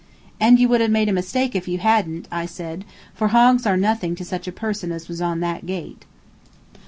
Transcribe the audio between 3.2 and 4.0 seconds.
hogs are